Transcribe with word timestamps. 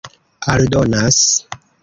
aldonas 0.51 1.21